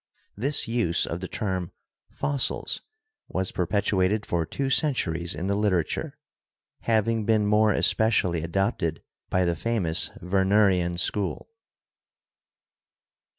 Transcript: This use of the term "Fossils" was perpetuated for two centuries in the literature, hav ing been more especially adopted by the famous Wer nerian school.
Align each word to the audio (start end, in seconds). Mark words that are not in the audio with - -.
This 0.35 0.67
use 0.67 1.05
of 1.05 1.19
the 1.19 1.27
term 1.27 1.73
"Fossils" 2.09 2.81
was 3.27 3.51
perpetuated 3.51 4.25
for 4.25 4.47
two 4.47 4.71
centuries 4.71 5.35
in 5.35 5.45
the 5.45 5.53
literature, 5.53 6.17
hav 6.79 7.07
ing 7.07 7.23
been 7.23 7.45
more 7.45 7.71
especially 7.71 8.41
adopted 8.41 9.03
by 9.29 9.45
the 9.45 9.55
famous 9.55 10.09
Wer 10.19 10.43
nerian 10.43 10.97
school. 10.97 11.49